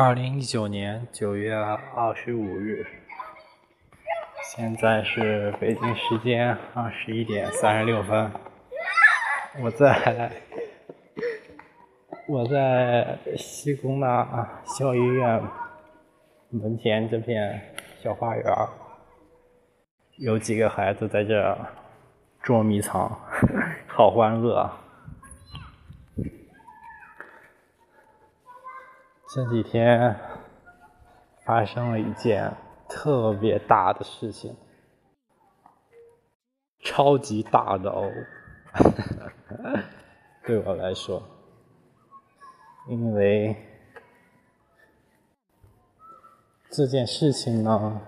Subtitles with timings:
[0.00, 2.86] 二零一九年九月二十五日，
[4.44, 8.30] 现在是北京时间二十一点三十六分。
[9.60, 10.30] 我在
[12.28, 15.42] 我在西工大校医院
[16.50, 17.60] 门前这片
[18.00, 18.44] 小花园，
[20.18, 21.58] 有几个孩子在这
[22.40, 23.18] 捉迷藏，
[23.88, 24.70] 好欢乐。
[29.30, 30.16] 这几天
[31.44, 32.50] 发生了一件
[32.88, 34.56] 特别大的事情，
[36.80, 38.10] 超级大的哦，
[40.46, 41.22] 对我来说，
[42.88, 43.54] 因为
[46.70, 48.00] 这件事情呢，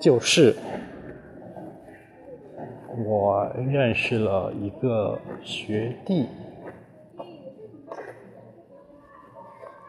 [0.00, 0.56] 就是
[3.04, 6.26] 我认识了一个学弟。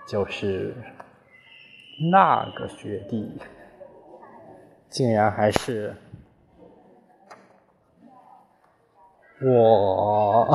[0.09, 0.73] 就是
[2.11, 3.39] 那个学弟，
[4.89, 5.95] 竟然还是
[9.39, 10.51] 我，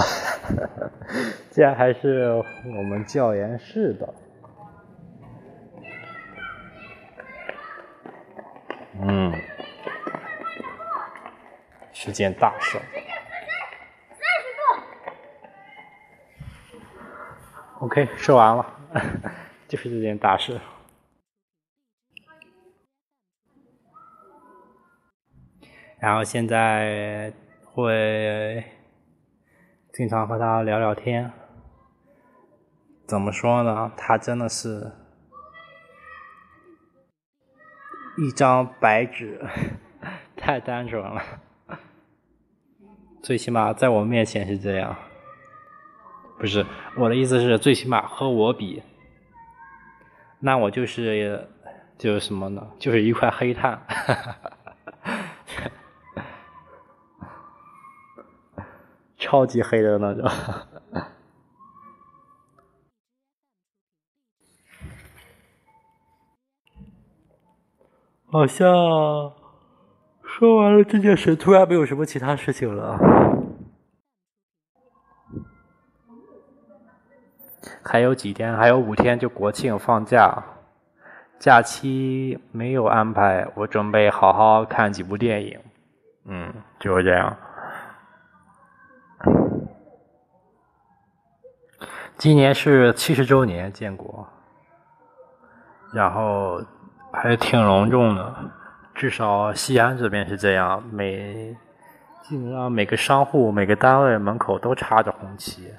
[1.50, 2.32] 竟然还是
[2.76, 4.14] 我们教研室的，
[9.02, 9.32] 嗯，
[11.92, 12.76] 是件大事。
[17.78, 18.66] OK，说完了。
[19.74, 20.60] 就是这件大事，
[25.98, 28.64] 然后现在会
[29.92, 31.32] 经常和他聊聊天。
[33.04, 33.90] 怎么说呢？
[33.96, 34.92] 他真的是
[38.16, 39.44] 一张白纸，
[40.36, 41.20] 太单纯了。
[43.24, 44.96] 最起码在我面前是这样。
[46.38, 46.64] 不是
[46.96, 48.80] 我的意思是，最起码和我比。
[50.44, 51.48] 那我就是
[51.96, 52.68] 就是什么呢？
[52.78, 53.80] 就是一块黑炭，
[59.16, 60.28] 超级黑的那种。
[68.26, 68.66] 好像
[70.22, 72.98] 说完了这件事，突然没有什么其他事情了。
[77.84, 80.42] 还有几天，还有五天就国庆放假，
[81.38, 85.60] 假期没有安排，我准备好好看几部电影，
[86.24, 87.36] 嗯，就是这样。
[92.16, 94.26] 今年是七十周年建国，
[95.92, 96.62] 然后
[97.12, 98.34] 还挺隆重的，
[98.94, 101.54] 至少西安这边是这样，每
[102.22, 105.70] 基本上每个商户、每个单位门口都插着红旗。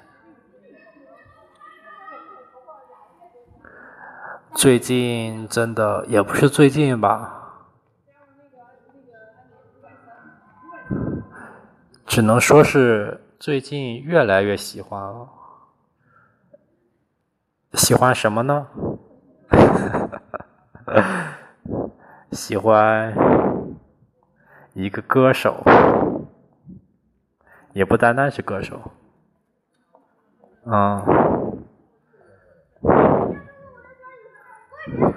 [4.66, 7.68] 最近真的也不是最近吧，
[12.04, 15.28] 只能说是最近越来越喜欢了。
[17.74, 18.66] 喜欢什么呢？
[22.32, 23.14] 喜欢
[24.72, 25.62] 一个歌手，
[27.72, 28.80] 也不单单是歌手，
[30.64, 31.25] 嗯。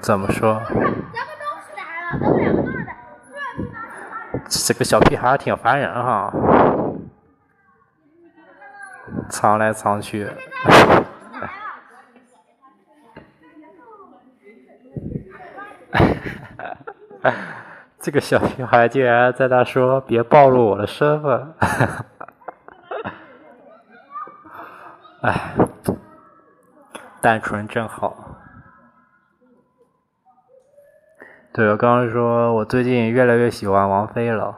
[0.01, 0.61] 怎么说？
[4.47, 6.33] 这个小屁孩挺烦人哈，
[9.29, 10.27] 藏来藏去。
[17.99, 21.53] 这个小屁孩竟然在那说：“别暴露我的身份。
[25.21, 25.53] ”哎，
[27.21, 28.28] 单纯真好。
[31.59, 34.55] 对，我刚刚说，我最近越来越喜欢王菲了，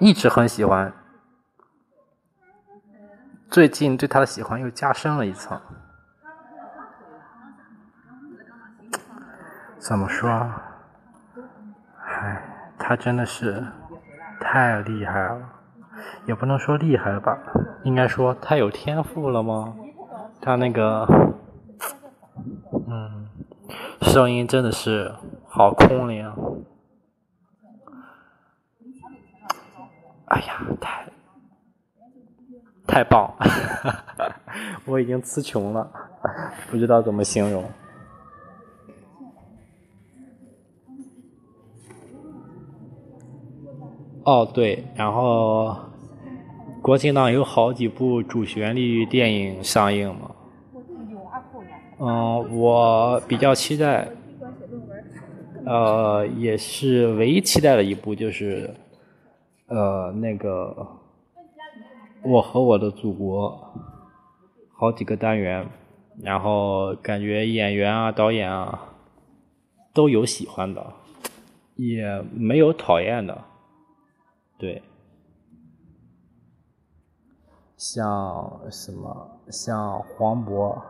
[0.00, 0.90] 一直很喜欢，
[3.50, 5.60] 最近对她的喜欢又加深了一层。
[9.78, 10.30] 怎么说？
[12.06, 12.42] 唉，
[12.78, 13.62] 她真的是
[14.40, 15.38] 太厉害了，
[16.24, 17.36] 也不能说厉害吧，
[17.82, 19.74] 应该说太有天赋了吗？
[20.40, 21.06] 她那个，
[24.02, 25.14] 声音真的是
[25.48, 26.30] 好空灵，
[30.26, 31.06] 哎呀，太
[32.86, 33.34] 太棒！
[34.84, 35.90] 我已经词穷了，
[36.70, 37.64] 不知道怎么形容。
[44.24, 45.74] 哦，对，然后
[46.82, 50.31] 国庆档有好几部主旋律电影上映嘛。
[52.04, 54.08] 嗯，我比较期待，
[55.64, 58.74] 呃，也是唯一期待的一部就是，
[59.68, 60.74] 呃，那个
[62.28, 63.52] 《我和我的祖国》，
[64.72, 65.64] 好几个单元，
[66.20, 68.96] 然后感觉演员啊、导演啊
[69.94, 70.84] 都有喜欢的，
[71.76, 73.44] 也没有讨厌的，
[74.58, 74.82] 对。
[77.76, 79.38] 像什么？
[79.50, 80.82] 像黄渤，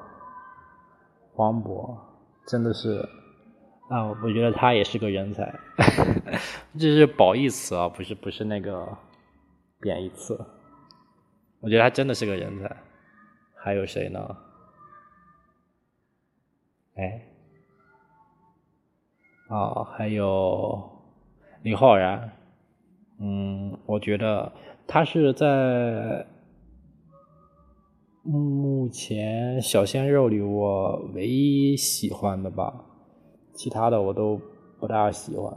[1.43, 1.99] 黄渤
[2.47, 3.05] 真的是
[3.91, 5.53] 啊，我觉得他也是个人才，
[6.79, 8.97] 这是褒义词啊，不是不是那个
[9.81, 10.39] 贬义词。
[11.59, 12.77] 我觉得他真的是个人才。
[13.57, 14.37] 还有谁呢？
[16.95, 17.23] 哎，
[19.49, 20.91] 啊，还有
[21.63, 22.31] 李浩然。
[23.19, 24.53] 嗯，我觉得
[24.87, 26.25] 他是在。
[28.25, 32.85] 目前小鲜肉里，我唯一喜欢的吧，
[33.53, 34.41] 其他的我都
[34.79, 35.53] 不大喜欢，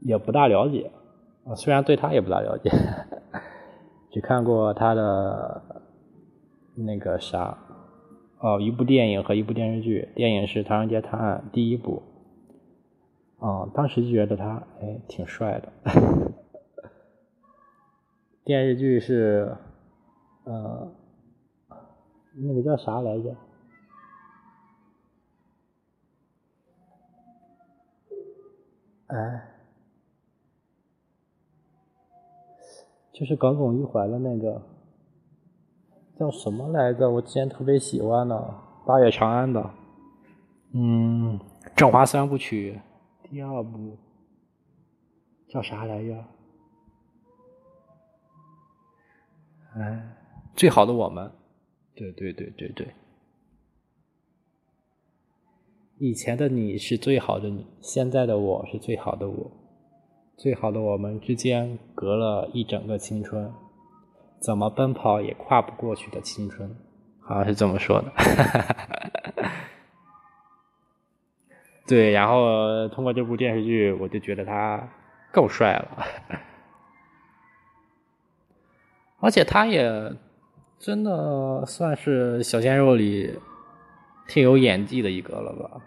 [0.00, 0.90] 也不大了解。
[1.44, 2.70] 啊，虽然对他也不大了解，
[4.10, 5.62] 只看过他的
[6.74, 7.56] 那个啥，
[8.40, 10.08] 哦，一部电影和一部电视剧。
[10.16, 12.02] 电影是《唐人街探案》第一部，
[13.38, 15.72] 啊，当时就觉得他哎挺帅的。
[18.44, 19.56] 电视剧是，
[20.42, 20.92] 呃。
[22.36, 23.36] 那个叫啥来着？
[29.06, 29.48] 哎，
[33.12, 34.60] 就是耿耿于怀的那个，
[36.18, 37.08] 叫什么来着？
[37.08, 38.34] 我之前特别喜欢的
[38.86, 39.70] 《八月长安》的，
[40.72, 41.38] 嗯，
[41.76, 42.80] 《振华三部曲》
[43.30, 43.96] 第二部
[45.46, 46.24] 叫啥来着？
[49.76, 50.16] 哎，
[50.56, 51.30] 最好的我们。
[51.96, 52.88] 对对对对对，
[55.98, 59.52] 以前的你是最好的你，现在的我是最好的我，
[60.36, 63.52] 最好的我们之间隔了一整个青春，
[64.40, 66.76] 怎么奔跑也跨不过去的青春，
[67.20, 68.12] 好像是这么说的。
[71.86, 74.92] 对，然后通过这部电视剧，我就觉得他
[75.32, 76.04] 够帅了，
[79.20, 80.12] 而且他也。
[80.78, 83.38] 真的算是小鲜肉里
[84.28, 85.80] 挺有演技的一个了吧？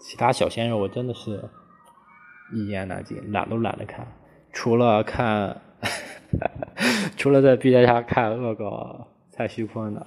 [0.00, 1.48] 其他小鲜肉我真的是
[2.52, 4.06] 一言难尽，懒都懒得看，
[4.52, 5.62] 除了看，
[7.16, 10.04] 除了在 B 站上看恶搞蔡徐坤的。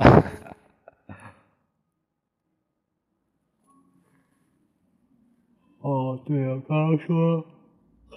[5.80, 7.46] 哦，对啊，刚刚说。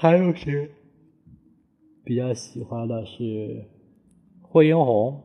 [0.00, 0.70] 还有谁
[2.04, 3.64] 比较喜欢的是
[4.40, 5.24] 惠英红？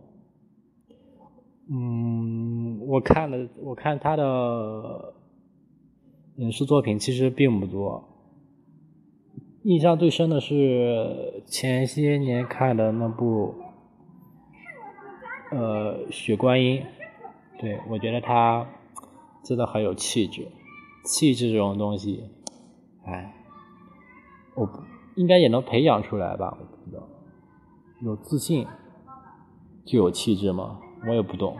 [1.69, 5.13] 嗯，我看了，我看他的
[6.37, 8.03] 影视作品其实并不多，
[9.61, 13.53] 印象最深的是前些年看的那部
[15.51, 16.81] 呃《雪观音》，
[17.61, 18.67] 对我觉得他
[19.43, 20.47] 真的很有气质，
[21.05, 22.23] 气质这种东西，
[23.05, 23.35] 哎。
[24.55, 24.69] 我
[25.15, 26.57] 应该也能培养出来吧？
[26.59, 27.03] 我不知道，
[28.01, 28.67] 有自信
[29.85, 30.79] 就有气质吗？
[31.07, 31.57] 我也不懂，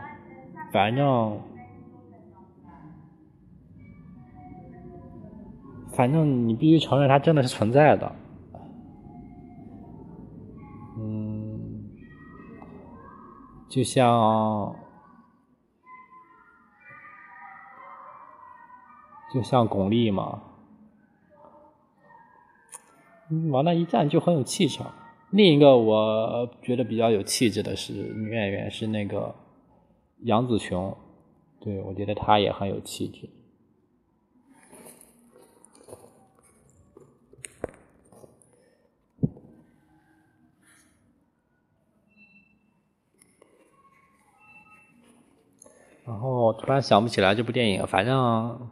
[0.72, 1.40] 反正
[5.94, 8.12] 反正你必须承认，它真的是存在的。
[10.96, 11.90] 嗯，
[13.68, 14.74] 就像
[19.32, 20.42] 就像巩俐嘛。
[23.50, 24.92] 往那一站就很有气场。
[25.30, 29.34] 另一个我觉得比较有气质的是女演员，是那个
[30.20, 30.96] 杨紫琼。
[31.60, 33.30] 对我觉得她也很有气质。
[46.06, 48.70] 然后突然想不起来这部电影，反正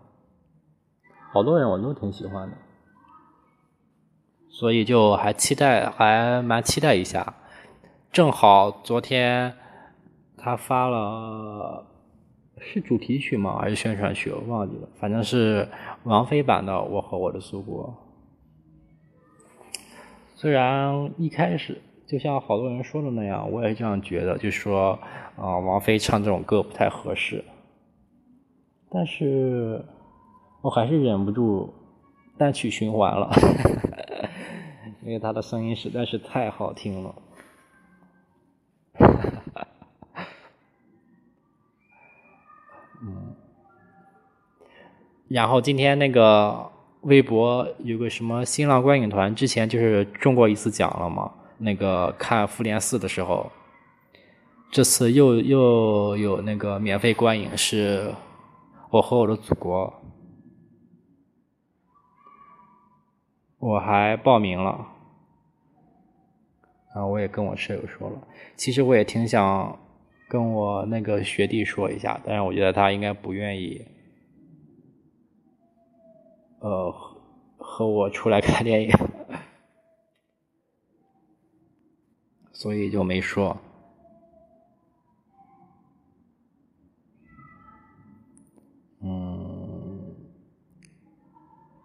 [1.32, 2.56] 好多人我都挺喜欢的。
[4.62, 7.34] 所以就还期待，还蛮期待一下。
[8.12, 9.52] 正好昨天
[10.38, 11.84] 他发了，
[12.60, 13.58] 是主题曲吗？
[13.60, 14.30] 还是宣传曲？
[14.30, 14.88] 我忘记了。
[15.00, 15.68] 反正是
[16.04, 17.92] 王菲版的《我和我的祖国》。
[20.36, 24.96] 虽然一开始就像好多人说的那样，我也这样觉得，就说
[25.34, 27.44] 啊，王菲唱这种歌不太合适。
[28.88, 29.84] 但是
[30.60, 31.74] 我还是忍不住。
[32.38, 33.30] 单曲循环了，
[35.04, 37.14] 因为他的声音实在是太好听了。
[43.02, 43.34] 嗯，
[45.28, 51.32] 然后今天那个微博有个什么新浪观影团，之前就是中过一次奖了嘛？
[51.58, 53.50] 那个看《复联四》的时候，
[54.70, 58.10] 这次又又有那个免费观影，是
[58.90, 59.86] 《我和我的祖国》，
[63.58, 64.86] 我还报名了，
[66.94, 68.22] 然后我也跟我舍友说了，
[68.56, 69.78] 其实我也挺想。
[70.28, 73.86] 跟我那个学弟说一下，但是我觉得他应该不愿意，
[76.60, 76.90] 呃，
[77.58, 78.90] 和我出来看电影，
[82.50, 83.54] 所以就没说。
[89.02, 90.16] 嗯，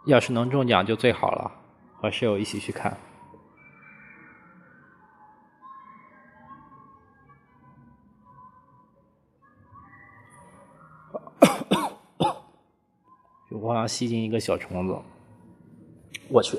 [0.05, 1.51] 要是能中奖就最好了，
[1.95, 2.97] 和室友一起去看。
[13.61, 14.95] 我好像吸进一个小虫子，
[16.29, 16.57] 我去！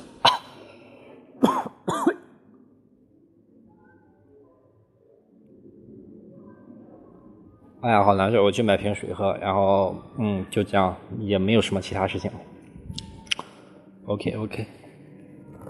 [7.81, 8.43] 哎呀，好难受！
[8.43, 12.31] 我去买瓶水喝，然后嗯，就这样，也没有什么其他事情。
[14.07, 14.67] OK，OK。